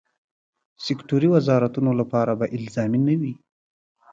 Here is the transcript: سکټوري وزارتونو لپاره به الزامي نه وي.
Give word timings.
سکټوري 0.85 1.27
وزارتونو 1.35 1.91
لپاره 1.99 2.31
به 2.39 2.45
الزامي 2.57 2.99
نه 3.07 3.15
وي. 3.19 3.33